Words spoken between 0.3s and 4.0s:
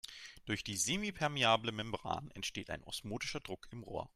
Durch die semipermeable Membran entsteht ein osmotischer Druck im